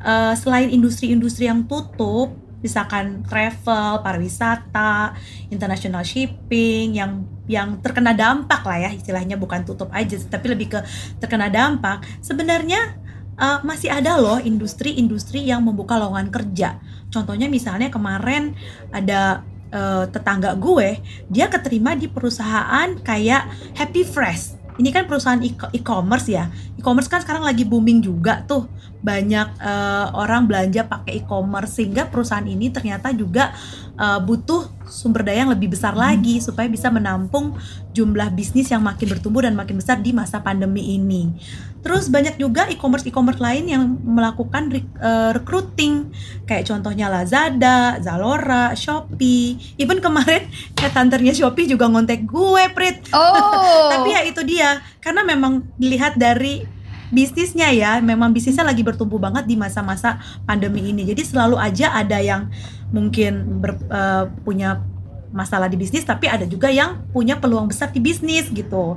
uh, 0.00 0.32
selain 0.32 0.72
industri-industri 0.72 1.44
yang 1.44 1.68
tutup, 1.68 2.32
misalkan 2.64 3.20
travel, 3.28 4.00
pariwisata, 4.00 5.12
international 5.52 6.08
shipping, 6.08 6.96
yang 6.96 7.28
yang 7.48 7.80
terkena 7.84 8.16
dampak 8.16 8.64
lah 8.64 8.88
ya, 8.88 8.90
istilahnya 8.96 9.36
bukan 9.36 9.68
tutup 9.68 9.92
aja, 9.92 10.16
tapi 10.24 10.56
lebih 10.56 10.72
ke 10.72 10.80
terkena 11.20 11.52
dampak. 11.52 12.00
Sebenarnya 12.24 12.96
uh, 13.36 13.60
masih 13.60 13.92
ada 13.92 14.16
loh 14.16 14.40
industri-industri 14.40 15.44
yang 15.44 15.68
membuka 15.68 16.00
lowongan 16.00 16.32
kerja. 16.32 16.80
Contohnya 17.12 17.48
misalnya 17.48 17.92
kemarin 17.92 18.56
ada 18.88 19.44
uh, 19.72 20.04
tetangga 20.08 20.54
gue 20.56 21.00
dia 21.28 21.46
keterima 21.48 21.92
di 21.96 22.08
perusahaan 22.08 22.88
kayak 23.00 23.74
Happy 23.76 24.04
Fresh. 24.04 24.58
Ini 24.78 24.94
kan 24.94 25.10
perusahaan 25.10 25.42
e-commerce 25.74 26.30
ya. 26.30 26.54
E-commerce 26.78 27.10
kan 27.10 27.18
sekarang 27.18 27.42
lagi 27.42 27.66
booming 27.66 27.98
juga 27.98 28.46
tuh. 28.46 28.70
Banyak 29.02 29.58
uh, 29.58 30.14
orang 30.14 30.46
belanja 30.46 30.86
pakai 30.86 31.18
e-commerce. 31.18 31.82
Sehingga 31.82 32.06
perusahaan 32.06 32.46
ini 32.46 32.70
ternyata 32.70 33.10
juga 33.10 33.50
uh, 33.98 34.22
butuh 34.22 34.70
sumber 34.86 35.26
daya 35.26 35.42
yang 35.42 35.50
lebih 35.50 35.74
besar 35.74 35.98
lagi 35.98 36.38
supaya 36.38 36.70
bisa 36.70 36.94
menampung 36.94 37.58
jumlah 37.90 38.30
bisnis 38.30 38.70
yang 38.70 38.86
makin 38.86 39.10
bertumbuh 39.10 39.42
dan 39.42 39.58
makin 39.58 39.82
besar 39.82 39.98
di 39.98 40.14
masa 40.14 40.38
pandemi 40.46 40.94
ini. 40.94 41.34
Terus 41.78 42.10
banyak 42.10 42.36
juga 42.36 42.66
e-commerce 42.66 43.06
e-commerce 43.06 43.38
lain 43.38 43.70
yang 43.70 43.82
melakukan 44.02 44.70
uh, 44.98 45.30
recruiting 45.30 46.10
kayak 46.44 46.66
contohnya 46.66 47.06
Lazada, 47.06 48.02
Zalora, 48.02 48.74
Shopee. 48.74 49.78
Even 49.78 50.02
kemarin 50.02 50.50
headhunternya 50.80 51.32
Shopee 51.34 51.70
juga 51.70 51.86
ngontek 51.86 52.26
gue, 52.26 52.64
Prit. 52.74 53.08
Oh. 53.14 53.88
Tapi 53.94 54.08
ya 54.10 54.22
itu 54.26 54.42
dia, 54.42 54.82
karena 54.98 55.22
memang 55.22 55.64
dilihat 55.78 56.18
dari 56.18 56.78
bisnisnya 57.08 57.72
ya 57.72 58.04
memang 58.04 58.36
bisnisnya 58.36 58.68
lagi 58.68 58.84
bertumbuh 58.84 59.16
banget 59.16 59.48
di 59.48 59.56
masa-masa 59.56 60.20
pandemi 60.44 60.92
ini 60.92 61.08
jadi 61.08 61.24
selalu 61.24 61.56
aja 61.56 61.96
ada 61.96 62.20
yang 62.20 62.52
mungkin 62.92 63.64
ber, 63.64 63.80
uh, 63.88 64.28
punya 64.44 64.84
masalah 65.32 65.68
di 65.68 65.76
bisnis 65.76 66.04
tapi 66.04 66.26
ada 66.28 66.48
juga 66.48 66.72
yang 66.72 67.04
punya 67.12 67.36
peluang 67.36 67.68
besar 67.68 67.92
di 67.92 68.00
bisnis 68.00 68.48
gitu. 68.52 68.96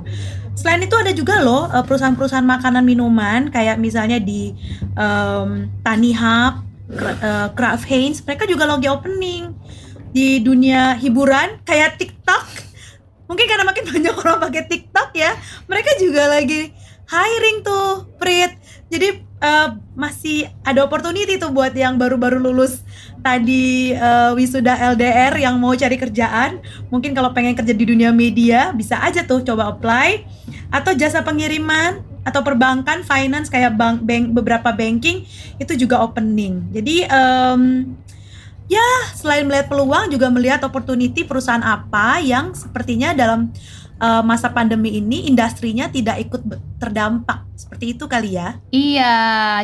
Selain 0.52 0.80
itu 0.84 0.92
ada 0.96 1.12
juga 1.16 1.40
loh 1.40 1.68
eh, 1.68 1.84
perusahaan-perusahaan 1.84 2.44
makanan 2.44 2.84
minuman 2.84 3.48
kayak 3.48 3.80
misalnya 3.80 4.20
di 4.20 4.52
um, 4.96 5.68
Tani 5.80 6.12
Hub, 6.12 6.54
uh, 6.92 7.48
Kraft 7.56 7.88
Heinz, 7.88 8.20
mereka 8.24 8.44
juga 8.44 8.68
lagi 8.68 8.88
opening 8.88 9.56
di 10.12 10.44
dunia 10.44 10.96
hiburan 11.00 11.64
kayak 11.64 11.96
TikTok. 11.96 12.44
Mungkin 13.26 13.46
karena 13.48 13.64
makin 13.64 13.84
banyak 13.92 14.14
orang 14.16 14.38
pakai 14.44 14.62
TikTok 14.68 15.10
ya, 15.16 15.32
mereka 15.64 15.90
juga 15.96 16.28
lagi 16.28 16.72
hiring 17.08 17.64
tuh, 17.64 18.08
Prit. 18.20 18.52
Jadi 18.92 19.24
uh, 19.40 19.72
masih 19.96 20.52
ada 20.68 20.84
opportunity 20.84 21.40
tuh 21.40 21.48
buat 21.48 21.72
yang 21.72 21.96
baru-baru 21.96 22.36
lulus 22.36 22.84
tadi 23.22 23.94
uh, 23.94 24.34
wisuda 24.34 24.74
LDR 24.92 25.38
yang 25.38 25.56
mau 25.56 25.72
cari 25.72 25.94
kerjaan, 25.94 26.58
mungkin 26.90 27.14
kalau 27.14 27.30
pengen 27.30 27.54
kerja 27.54 27.72
di 27.72 27.86
dunia 27.86 28.10
media 28.10 28.74
bisa 28.74 28.98
aja 28.98 29.22
tuh 29.22 29.40
coba 29.46 29.70
apply 29.70 30.26
atau 30.74 30.92
jasa 30.92 31.22
pengiriman 31.22 32.02
atau 32.22 32.42
perbankan, 32.42 33.02
finance 33.02 33.50
kayak 33.50 33.74
bank, 33.74 34.02
bank 34.02 34.34
beberapa 34.34 34.70
banking 34.74 35.26
itu 35.58 35.72
juga 35.78 36.02
opening. 36.02 36.70
Jadi 36.74 37.06
um, 37.06 37.94
ya 38.66 38.88
selain 39.14 39.46
melihat 39.46 39.70
peluang 39.70 40.10
juga 40.10 40.26
melihat 40.30 40.62
opportunity 40.66 41.22
perusahaan 41.22 41.62
apa 41.62 42.18
yang 42.22 42.54
sepertinya 42.54 43.14
dalam 43.14 43.50
uh, 44.02 44.22
masa 44.26 44.50
pandemi 44.50 44.98
ini 44.98 45.30
industrinya 45.30 45.86
tidak 45.86 46.22
ikut 46.26 46.42
terdampak 46.82 47.51
seperti 47.62 47.94
itu 47.94 48.04
kali 48.10 48.34
ya. 48.34 48.58
Iya 48.74 49.14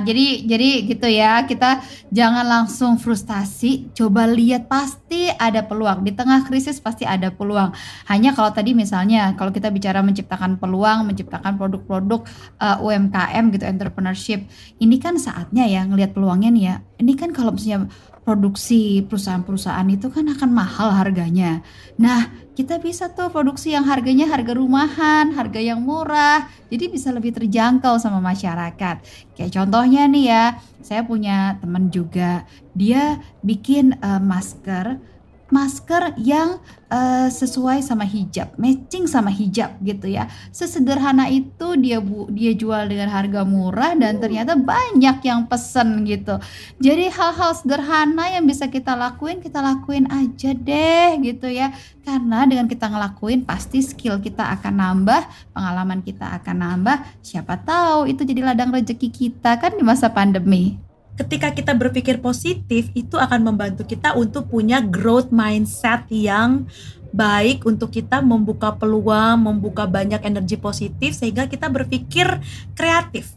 jadi 0.06 0.26
jadi 0.46 0.68
gitu 0.86 1.08
ya. 1.10 1.42
Kita 1.42 1.82
jangan 2.14 2.46
langsung 2.46 2.94
frustasi. 3.02 3.90
Coba 3.90 4.30
lihat 4.30 4.70
pasti 4.70 5.26
ada 5.34 5.66
peluang. 5.66 6.06
Di 6.06 6.14
tengah 6.14 6.46
krisis 6.46 6.78
pasti 6.78 7.02
ada 7.02 7.34
peluang. 7.34 7.74
Hanya 8.06 8.30
kalau 8.38 8.54
tadi 8.54 8.78
misalnya 8.78 9.34
kalau 9.34 9.50
kita 9.50 9.74
bicara 9.74 9.98
menciptakan 10.06 10.62
peluang 10.62 11.10
menciptakan 11.10 11.58
produk-produk 11.58 12.22
uh, 12.62 12.78
eh, 12.78 12.86
UMKM 12.86 13.44
gitu 13.50 13.64
entrepreneurship 13.66 14.46
ini 14.78 15.02
kan 15.02 15.18
saatnya 15.18 15.66
ya 15.66 15.82
ngelihat 15.82 16.14
peluangnya 16.14 16.54
nih 16.54 16.64
ya. 16.70 16.76
Ini 17.02 17.12
kan 17.18 17.34
kalau 17.34 17.50
misalnya 17.50 17.90
produksi 18.28 19.00
perusahaan-perusahaan 19.08 19.88
itu 19.88 20.12
kan 20.12 20.28
akan 20.28 20.52
mahal 20.52 20.92
harganya. 20.92 21.64
Nah, 21.96 22.28
kita 22.52 22.76
bisa 22.76 23.08
tuh 23.08 23.32
produksi 23.32 23.72
yang 23.72 23.88
harganya 23.88 24.28
harga 24.28 24.52
rumahan, 24.52 25.32
harga 25.32 25.56
yang 25.56 25.80
murah, 25.80 26.44
jadi 26.68 26.92
bisa 26.92 27.08
lebih 27.08 27.32
terjangkau 27.32 27.87
sama 27.96 28.20
masyarakat. 28.20 29.00
Kayak 29.32 29.52
contohnya 29.56 30.04
nih 30.04 30.24
ya, 30.28 30.44
saya 30.84 31.00
punya 31.08 31.56
teman 31.64 31.88
juga, 31.88 32.44
dia 32.76 33.16
bikin 33.40 33.96
uh, 34.04 34.20
masker 34.20 35.00
masker 35.48 36.16
yang 36.20 36.60
uh, 36.92 37.28
sesuai 37.28 37.80
sama 37.80 38.04
hijab, 38.04 38.52
matching 38.60 39.08
sama 39.08 39.32
hijab 39.32 39.76
gitu 39.80 40.08
ya. 40.12 40.28
Sesederhana 40.52 41.28
itu 41.32 41.76
dia 41.80 42.00
bu 42.00 42.28
dia 42.32 42.52
jual 42.52 42.88
dengan 42.88 43.08
harga 43.08 43.44
murah 43.48 43.96
dan 43.96 44.20
ternyata 44.20 44.56
banyak 44.56 45.24
yang 45.24 45.48
pesen 45.48 46.04
gitu. 46.04 46.36
Jadi 46.80 47.08
hal-hal 47.08 47.56
sederhana 47.56 48.28
yang 48.32 48.44
bisa 48.44 48.68
kita 48.68 48.92
lakuin 48.92 49.40
kita 49.40 49.60
lakuin 49.64 50.08
aja 50.12 50.52
deh 50.52 51.16
gitu 51.24 51.48
ya. 51.48 51.72
Karena 52.04 52.48
dengan 52.48 52.64
kita 52.68 52.88
ngelakuin 52.88 53.44
pasti 53.44 53.84
skill 53.84 54.16
kita 54.20 54.40
akan 54.60 54.74
nambah, 54.80 55.22
pengalaman 55.52 56.00
kita 56.00 56.40
akan 56.40 56.56
nambah. 56.56 56.96
Siapa 57.20 57.60
tahu 57.64 58.08
itu 58.08 58.24
jadi 58.24 58.52
ladang 58.52 58.72
rezeki 58.72 59.08
kita 59.12 59.60
kan 59.60 59.76
di 59.76 59.84
masa 59.84 60.08
pandemi 60.08 60.87
ketika 61.18 61.50
kita 61.50 61.74
berpikir 61.74 62.22
positif 62.22 62.88
itu 62.94 63.18
akan 63.18 63.50
membantu 63.52 63.82
kita 63.82 64.14
untuk 64.14 64.46
punya 64.46 64.78
growth 64.78 65.34
mindset 65.34 66.06
yang 66.08 66.70
baik 67.10 67.64
untuk 67.64 67.90
kita 67.90 68.20
membuka 68.20 68.76
peluang, 68.76 69.40
membuka 69.40 69.88
banyak 69.88 70.20
energi 70.22 70.60
positif 70.60 71.16
sehingga 71.16 71.48
kita 71.48 71.66
berpikir 71.66 72.38
kreatif. 72.76 73.34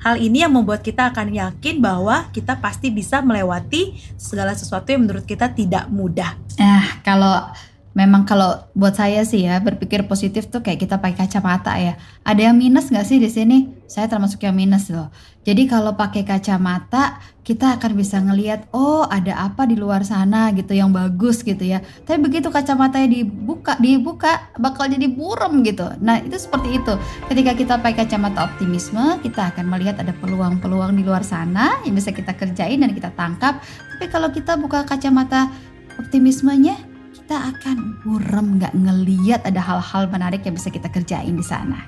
Hal 0.00 0.16
ini 0.16 0.40
yang 0.40 0.56
membuat 0.56 0.80
kita 0.80 1.12
akan 1.12 1.28
yakin 1.28 1.76
bahwa 1.84 2.32
kita 2.32 2.56
pasti 2.56 2.88
bisa 2.88 3.20
melewati 3.20 4.00
segala 4.16 4.56
sesuatu 4.56 4.88
yang 4.88 5.04
menurut 5.04 5.28
kita 5.28 5.52
tidak 5.52 5.92
mudah. 5.92 6.40
Nah, 6.56 7.04
kalau 7.04 7.52
memang 7.90 8.22
kalau 8.22 8.54
buat 8.78 8.94
saya 8.94 9.26
sih 9.26 9.42
ya 9.46 9.58
berpikir 9.58 10.06
positif 10.06 10.46
tuh 10.46 10.62
kayak 10.62 10.86
kita 10.86 11.02
pakai 11.02 11.26
kacamata 11.26 11.74
ya. 11.76 11.98
Ada 12.22 12.50
yang 12.50 12.56
minus 12.56 12.88
nggak 12.90 13.06
sih 13.06 13.18
di 13.18 13.26
sini? 13.26 13.58
Saya 13.90 14.06
termasuk 14.06 14.38
yang 14.46 14.54
minus 14.54 14.86
loh. 14.94 15.10
Jadi 15.42 15.66
kalau 15.66 15.96
pakai 15.96 16.22
kacamata 16.22 17.18
kita 17.42 17.80
akan 17.80 17.96
bisa 17.96 18.20
ngelihat 18.22 18.70
oh 18.70 19.08
ada 19.08 19.34
apa 19.50 19.66
di 19.66 19.74
luar 19.74 20.06
sana 20.06 20.54
gitu 20.54 20.70
yang 20.76 20.94
bagus 20.94 21.42
gitu 21.42 21.64
ya. 21.66 21.82
Tapi 22.06 22.22
begitu 22.22 22.52
kacamatanya 22.52 23.10
dibuka 23.10 23.74
dibuka 23.82 24.52
bakal 24.60 24.86
jadi 24.86 25.10
buram 25.10 25.66
gitu. 25.66 25.90
Nah 25.98 26.22
itu 26.22 26.38
seperti 26.38 26.78
itu. 26.78 26.94
Ketika 27.26 27.52
kita 27.58 27.74
pakai 27.82 28.06
kacamata 28.06 28.46
optimisme 28.46 29.18
kita 29.24 29.50
akan 29.50 29.66
melihat 29.66 29.98
ada 29.98 30.14
peluang-peluang 30.14 30.94
di 30.94 31.02
luar 31.02 31.26
sana 31.26 31.82
yang 31.82 31.98
bisa 31.98 32.14
kita 32.14 32.36
kerjain 32.38 32.78
dan 32.78 32.94
kita 32.94 33.10
tangkap. 33.18 33.58
Tapi 33.96 34.06
kalau 34.06 34.30
kita 34.30 34.54
buka 34.54 34.86
kacamata 34.86 35.50
optimismenya 35.98 36.89
kita 37.30 37.46
akan 37.46 37.94
buram 38.02 38.58
nggak 38.58 38.74
ngeliat 38.74 39.46
ada 39.46 39.62
hal-hal 39.62 40.10
menarik 40.10 40.42
yang 40.42 40.58
bisa 40.58 40.66
kita 40.66 40.90
kerjain 40.90 41.38
di 41.38 41.46
sana. 41.46 41.78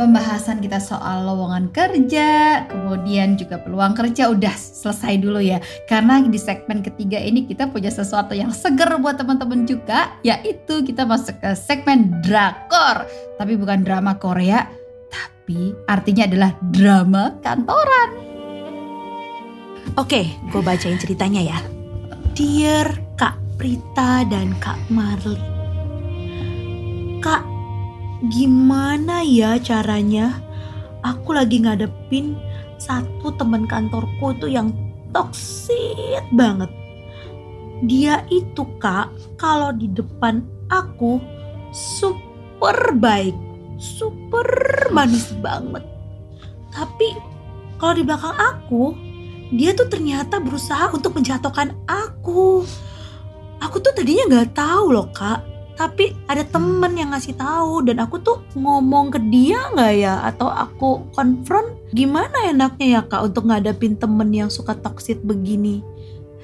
Pembahasan 0.00 0.64
kita 0.64 0.80
soal 0.80 1.28
lowongan 1.28 1.68
kerja, 1.68 2.64
kemudian 2.64 3.36
juga 3.36 3.60
peluang 3.60 3.92
kerja 3.92 4.32
udah 4.32 4.56
selesai 4.56 5.20
dulu 5.20 5.44
ya. 5.44 5.60
Karena 5.84 6.24
di 6.24 6.40
segmen 6.40 6.80
ketiga 6.80 7.20
ini 7.20 7.44
kita 7.44 7.68
punya 7.68 7.92
sesuatu 7.92 8.32
yang 8.32 8.56
seger 8.56 8.88
buat 8.96 9.20
teman-teman 9.20 9.68
juga, 9.68 10.16
yaitu 10.24 10.80
kita 10.80 11.04
masuk 11.04 11.36
ke 11.44 11.52
segmen 11.52 12.24
drakor. 12.24 13.04
Tapi 13.36 13.52
bukan 13.60 13.84
drama 13.84 14.16
Korea, 14.16 14.64
tapi 15.12 15.76
artinya 15.84 16.24
adalah 16.24 16.56
drama 16.72 17.36
kantoran. 17.44 18.25
Oke, 19.94 20.34
gue 20.50 20.62
bacain 20.64 20.98
ceritanya 20.98 21.54
ya. 21.54 21.58
Dear 22.34 22.90
Kak 23.14 23.38
Prita 23.54 24.26
dan 24.26 24.58
Kak 24.58 24.82
Marli. 24.90 25.38
Kak, 27.22 27.46
gimana 28.26 29.22
ya 29.22 29.54
caranya? 29.62 30.42
Aku 31.06 31.38
lagi 31.38 31.62
ngadepin 31.62 32.34
satu 32.82 33.30
teman 33.38 33.70
kantorku 33.70 34.34
tuh 34.42 34.50
yang 34.50 34.74
toksit 35.14 36.26
banget. 36.34 36.68
Dia 37.86 38.24
itu 38.32 38.64
kak, 38.80 39.12
kalau 39.36 39.70
di 39.70 39.86
depan 39.92 40.40
aku 40.72 41.20
super 41.70 42.96
baik, 42.96 43.36
super 43.76 44.48
manis 44.90 45.30
banget. 45.44 45.84
Tapi 46.72 47.16
kalau 47.76 47.94
di 47.96 48.02
belakang 48.04 48.36
aku 48.36 49.05
dia 49.54 49.70
tuh 49.76 49.86
ternyata 49.86 50.42
berusaha 50.42 50.90
untuk 50.90 51.14
menjatuhkan 51.14 51.74
aku. 51.86 52.66
Aku 53.62 53.76
tuh 53.80 53.94
tadinya 53.94 54.24
nggak 54.28 54.58
tahu 54.58 54.92
loh 54.92 55.08
kak, 55.14 55.40
tapi 55.76 56.16
ada 56.28 56.44
temen 56.44 56.92
yang 56.96 57.12
ngasih 57.12 57.36
tahu 57.36 57.84
dan 57.84 58.00
aku 58.00 58.20
tuh 58.20 58.40
ngomong 58.56 59.12
ke 59.12 59.20
dia 59.28 59.60
nggak 59.76 59.92
ya? 59.96 60.14
Atau 60.24 60.48
aku 60.48 61.04
konfront 61.12 61.76
gimana 61.92 62.48
enaknya 62.48 63.00
ya 63.00 63.02
kak 63.04 63.32
untuk 63.32 63.48
ngadapin 63.48 63.96
temen 63.96 64.28
yang 64.32 64.48
suka 64.48 64.76
toksit 64.76 65.20
begini? 65.24 65.84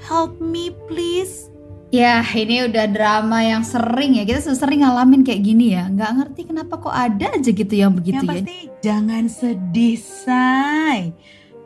Help 0.04 0.36
me 0.38 0.72
please. 0.88 1.48
Ya 1.92 2.24
ini 2.24 2.64
udah 2.64 2.88
drama 2.88 3.44
yang 3.44 3.60
sering 3.68 4.16
ya. 4.16 4.24
Kita 4.24 4.40
sering 4.56 4.80
ngalamin 4.80 5.20
kayak 5.20 5.44
gini 5.44 5.76
ya. 5.76 5.92
Nggak 5.92 6.10
ngerti 6.16 6.40
kenapa 6.48 6.80
kok 6.80 6.96
ada 6.96 7.36
aja 7.36 7.50
gitu 7.52 7.74
yang 7.76 7.92
begitu 7.92 8.24
yang 8.24 8.32
ya. 8.32 8.40
Pasti 8.40 8.58
jangan 8.80 9.24
sedih 9.28 10.00
say 10.00 11.12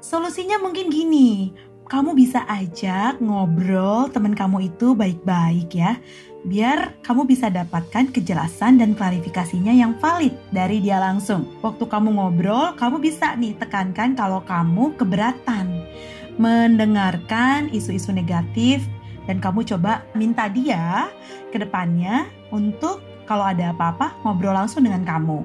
Solusinya 0.07 0.63
mungkin 0.63 0.87
gini, 0.87 1.51
kamu 1.91 2.15
bisa 2.15 2.47
ajak 2.47 3.19
ngobrol 3.19 4.07
teman 4.07 4.39
kamu 4.39 4.71
itu 4.71 4.95
baik-baik 4.95 5.75
ya. 5.75 5.99
Biar 6.47 6.95
kamu 7.03 7.27
bisa 7.27 7.51
dapatkan 7.51 8.15
kejelasan 8.15 8.79
dan 8.79 8.95
klarifikasinya 8.95 9.75
yang 9.75 9.99
valid 9.99 10.31
dari 10.55 10.79
dia 10.79 11.03
langsung. 11.03 11.59
Waktu 11.59 11.91
kamu 11.91 12.23
ngobrol, 12.23 12.79
kamu 12.79 13.03
bisa 13.03 13.35
nih 13.35 13.59
tekankan 13.59 14.15
kalau 14.15 14.47
kamu 14.47 14.95
keberatan 14.95 15.91
mendengarkan 16.39 17.67
isu-isu 17.75 18.15
negatif 18.15 18.87
dan 19.27 19.43
kamu 19.43 19.67
coba 19.67 20.07
minta 20.15 20.47
dia 20.47 21.11
ke 21.51 21.59
depannya 21.59 22.31
untuk 22.55 23.03
kalau 23.27 23.43
ada 23.43 23.75
apa-apa 23.75 24.15
ngobrol 24.23 24.55
langsung 24.55 24.87
dengan 24.87 25.03
kamu. 25.03 25.43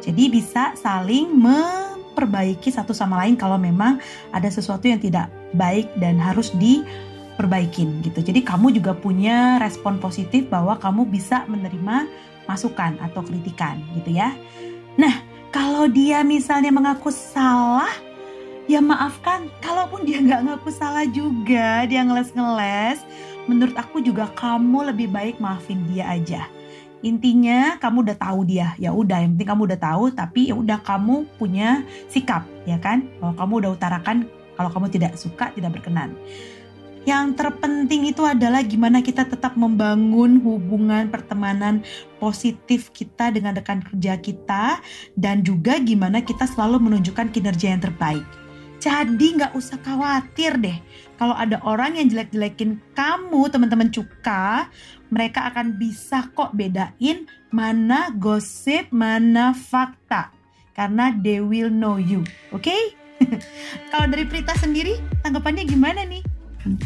Jadi 0.00 0.32
bisa 0.32 0.72
saling 0.80 1.28
me 1.28 1.97
perbaiki 2.18 2.74
satu 2.74 2.90
sama 2.90 3.22
lain 3.22 3.38
kalau 3.38 3.54
memang 3.54 4.02
ada 4.34 4.50
sesuatu 4.50 4.90
yang 4.90 4.98
tidak 4.98 5.30
baik 5.54 5.86
dan 6.02 6.18
harus 6.18 6.50
diperbaikin 6.58 8.02
gitu. 8.02 8.18
Jadi 8.18 8.42
kamu 8.42 8.74
juga 8.74 8.98
punya 8.98 9.62
respon 9.62 10.02
positif 10.02 10.50
bahwa 10.50 10.74
kamu 10.82 11.06
bisa 11.06 11.46
menerima 11.46 12.10
masukan 12.50 12.98
atau 12.98 13.22
kritikan 13.22 13.78
gitu 13.94 14.18
ya. 14.18 14.34
Nah, 14.98 15.22
kalau 15.54 15.86
dia 15.86 16.26
misalnya 16.26 16.74
mengaku 16.74 17.14
salah, 17.14 17.94
ya 18.66 18.82
maafkan. 18.82 19.46
Kalaupun 19.62 20.02
dia 20.02 20.18
nggak 20.18 20.42
ngaku 20.50 20.74
salah 20.74 21.06
juga, 21.06 21.86
dia 21.86 22.02
ngeles-ngeles, 22.02 22.98
menurut 23.46 23.78
aku 23.78 24.02
juga 24.02 24.26
kamu 24.34 24.90
lebih 24.90 25.08
baik 25.08 25.38
maafin 25.38 25.80
dia 25.88 26.10
aja 26.10 26.57
intinya 27.02 27.78
kamu 27.78 28.06
udah 28.08 28.16
tahu 28.18 28.40
dia. 28.48 28.74
Ya 28.78 28.90
udah 28.90 29.22
yang 29.22 29.36
penting 29.36 29.50
kamu 29.50 29.62
udah 29.74 29.80
tahu 29.80 30.04
tapi 30.14 30.50
ya 30.50 30.54
udah 30.58 30.78
kamu 30.82 31.26
punya 31.38 31.82
sikap 32.10 32.46
ya 32.66 32.78
kan? 32.78 33.06
Kalau 33.20 33.34
kamu 33.34 33.52
udah 33.64 33.70
utarakan 33.74 34.16
kalau 34.58 34.70
kamu 34.74 34.86
tidak 34.90 35.12
suka 35.14 35.54
tidak 35.54 35.78
berkenan. 35.78 36.18
Yang 37.06 37.40
terpenting 37.40 38.10
itu 38.10 38.20
adalah 38.20 38.60
gimana 38.60 39.00
kita 39.00 39.24
tetap 39.24 39.56
membangun 39.56 40.44
hubungan 40.44 41.08
pertemanan 41.08 41.80
positif 42.20 42.92
kita 42.92 43.32
dengan 43.32 43.56
rekan 43.56 43.80
kerja 43.80 44.20
kita 44.20 44.82
dan 45.16 45.40
juga 45.40 45.80
gimana 45.80 46.20
kita 46.20 46.44
selalu 46.44 46.90
menunjukkan 46.90 47.32
kinerja 47.32 47.72
yang 47.72 47.80
terbaik. 47.80 48.26
Jadi 48.78 49.40
nggak 49.40 49.56
usah 49.56 49.80
khawatir 49.80 50.60
deh 50.60 50.78
kalau 51.18 51.34
ada 51.34 51.58
orang 51.66 51.98
yang 51.98 52.06
jelek-jelekin 52.06 52.78
kamu 52.94 53.50
teman-teman 53.50 53.90
cuka 53.90 54.70
mereka 55.10 55.50
akan 55.50 55.74
bisa 55.74 56.30
kok 56.32 56.54
bedain 56.54 57.26
mana 57.50 58.14
gosip, 58.14 58.92
mana 58.94 59.50
fakta. 59.56 60.30
Karena 60.78 61.10
they 61.10 61.42
will 61.42 61.74
know 61.74 61.98
you, 61.98 62.22
oke? 62.54 62.62
Okay? 62.62 62.94
Kalau 63.90 64.06
dari 64.06 64.30
Prita 64.30 64.54
sendiri, 64.54 64.94
tanggapannya 65.26 65.66
gimana 65.66 66.06
nih? 66.06 66.22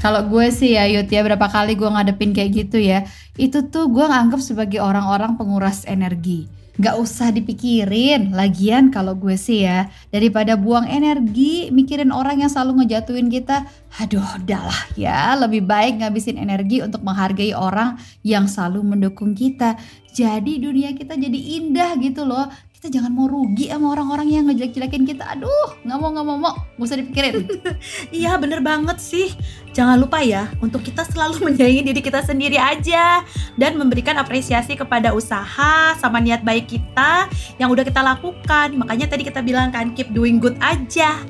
Kalau 0.01 0.25
gue 0.29 0.49
sih 0.49 0.77
ya 0.77 0.88
Yud 0.88 1.12
ya 1.12 1.21
berapa 1.25 1.49
kali 1.49 1.75
gue 1.75 1.88
ngadepin 1.88 2.37
kayak 2.37 2.51
gitu 2.55 2.79
ya 2.79 3.09
Itu 3.40 3.66
tuh 3.73 3.88
gue 3.88 4.05
nganggap 4.05 4.38
sebagai 4.38 4.79
orang-orang 4.79 5.35
penguras 5.40 5.88
energi 5.88 6.45
Gak 6.80 6.96
usah 6.96 7.28
dipikirin. 7.28 8.32
Lagian 8.32 8.88
kalau 8.88 9.12
gue 9.12 9.37
sih 9.37 9.68
ya, 9.68 9.92
daripada 10.08 10.56
buang 10.56 10.88
energi 10.88 11.68
mikirin 11.68 12.08
orang 12.08 12.40
yang 12.40 12.48
selalu 12.48 12.85
ngejatuhin 12.85 13.28
kita, 13.28 13.68
aduh 14.00 14.24
udahlah 14.40 14.88
ya, 14.96 15.37
lebih 15.37 15.68
baik 15.68 16.00
ngabisin 16.00 16.40
energi 16.40 16.80
untuk 16.80 17.04
menghargai 17.04 17.52
orang 17.52 18.00
yang 18.24 18.48
selalu 18.48 18.96
mendukung 18.96 19.37
kita. 19.37 19.76
Jadi 20.16 20.61
dunia 20.64 20.96
kita 20.96 21.12
jadi 21.12 21.40
indah 21.61 21.92
gitu 22.00 22.24
loh 22.24 22.48
kita 22.83 22.99
jangan 22.99 23.14
mau 23.14 23.31
rugi 23.31 23.71
sama 23.71 23.95
orang-orang 23.95 24.27
yang 24.27 24.51
ngejelek-jelekin 24.51 25.07
kita. 25.07 25.23
Aduh 25.38 25.71
nggak 25.87 25.99
mau 26.03 26.11
nggak 26.18 26.27
mau 26.27 26.35
mau. 26.35 26.55
Gak 26.75 26.83
usah 26.83 26.99
dipikirin. 26.99 27.47
Iya 28.18 28.35
bener 28.42 28.59
banget 28.59 28.99
sih. 28.99 29.31
Jangan 29.71 30.03
lupa 30.03 30.18
ya 30.18 30.51
untuk 30.59 30.83
kita 30.83 31.07
selalu 31.07 31.38
menyayangi 31.47 31.87
diri 31.87 32.03
kita 32.03 32.27
sendiri 32.27 32.59
aja 32.59 33.23
dan 33.55 33.79
memberikan 33.79 34.18
apresiasi 34.18 34.75
kepada 34.75 35.14
usaha 35.14 35.95
sama 35.95 36.18
niat 36.18 36.42
baik 36.42 36.75
kita 36.75 37.31
yang 37.55 37.71
udah 37.71 37.87
kita 37.87 38.03
lakukan. 38.03 38.75
Makanya 38.75 39.14
tadi 39.14 39.31
kita 39.31 39.47
bilang 39.47 39.71
kan 39.71 39.95
keep 39.95 40.11
doing 40.11 40.42
good 40.42 40.59
aja. 40.59 41.23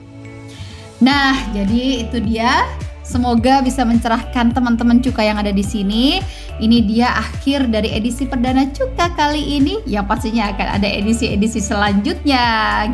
Nah, 1.04 1.36
jadi 1.52 2.08
itu 2.08 2.16
dia. 2.24 2.64
Semoga 3.12 3.60
bisa 3.60 3.84
mencerahkan 3.84 4.56
teman-teman 4.56 5.04
Cuka 5.04 5.20
yang 5.20 5.36
ada 5.36 5.52
di 5.52 5.60
sini. 5.60 6.24
Ini 6.56 6.78
dia 6.88 7.12
akhir 7.12 7.68
dari 7.68 7.92
edisi 7.92 8.24
perdana 8.24 8.64
Cuka 8.72 9.12
kali 9.12 9.60
ini. 9.60 9.84
Yang 9.84 10.08
pastinya 10.08 10.48
akan 10.48 10.80
ada 10.80 10.88
edisi-edisi 10.88 11.60
selanjutnya 11.60 12.44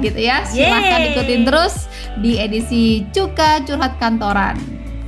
gitu 0.03 0.19
ya. 0.19 0.43
Silahkan 0.43 1.07
Yeay. 1.07 1.11
ikutin 1.15 1.43
terus 1.47 1.87
di 2.19 2.35
edisi 2.35 3.07
Cuka 3.15 3.63
Curhat 3.63 3.95
Kantoran. 4.03 4.59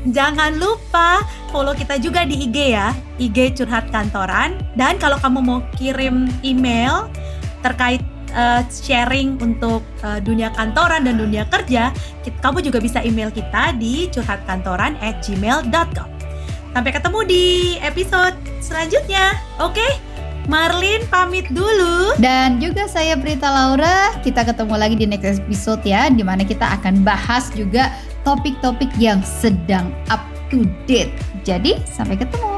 Jangan 0.07 0.57
lupa 0.57 1.27
follow 1.51 1.75
kita 1.75 1.99
juga 1.99 2.23
di 2.25 2.47
IG 2.47 2.73
ya, 2.73 2.95
IG 3.19 3.59
Curhat 3.59 3.91
Kantoran. 3.91 4.63
Dan 4.79 4.95
kalau 5.03 5.19
kamu 5.19 5.43
mau 5.43 5.59
kirim 5.75 6.31
email 6.47 7.11
terkait 7.67 8.01
eh, 8.33 8.63
sharing 8.69 9.39
untuk 9.43 9.83
eh, 10.03 10.19
dunia 10.23 10.51
kantoran 10.55 11.07
dan 11.07 11.19
dunia 11.19 11.47
kerja, 11.51 11.91
kit- 12.23 12.39
kamu 12.41 12.65
juga 12.65 12.79
bisa 12.79 13.03
email 13.03 13.29
kita 13.31 13.75
di 13.77 14.09
curhatkantoran 14.11 14.97
at 15.03 15.21
gmail.com. 15.23 16.09
Sampai 16.71 16.91
ketemu 16.95 17.21
di 17.27 17.45
episode 17.83 18.35
selanjutnya. 18.63 19.35
Oke, 19.59 19.99
Marlin 20.47 21.03
pamit 21.11 21.51
dulu. 21.51 22.15
Dan 22.23 22.63
juga 22.63 22.87
saya 22.87 23.19
Prita 23.19 23.51
Laura, 23.51 24.15
kita 24.23 24.47
ketemu 24.47 24.75
lagi 24.79 24.95
di 24.95 25.07
next 25.07 25.43
episode 25.43 25.83
ya, 25.83 26.07
di 26.11 26.23
mana 26.23 26.47
kita 26.47 26.79
akan 26.79 27.03
bahas 27.03 27.51
juga 27.53 27.91
topik-topik 28.23 28.91
yang 29.03 29.19
sedang 29.23 29.91
up 30.11 30.23
to 30.47 30.63
date. 30.87 31.11
Jadi, 31.43 31.83
sampai 31.91 32.15
ketemu. 32.19 32.51